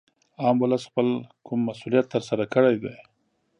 [0.41, 1.07] عام ولس خپل
[1.45, 2.95] کوم مسولیت تر سره کړی دی